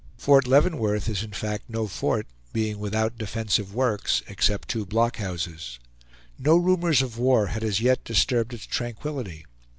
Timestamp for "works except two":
3.75-4.83